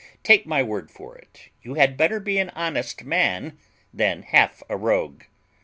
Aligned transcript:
Take 0.23 0.47
my 0.47 0.63
word 0.63 0.89
for 0.89 1.15
it, 1.15 1.49
you 1.61 1.75
had 1.75 1.95
better 1.95 2.19
be 2.19 2.39
an 2.39 2.49
honest 2.55 3.03
man 3.03 3.59
than 3.93 4.23
half 4.23 4.63
a 4.67 4.75
rogue. 4.75 5.25